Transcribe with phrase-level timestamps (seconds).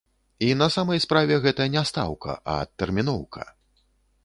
[0.45, 3.49] І на самай справе гэта не стаўка, а адтэрміноўка.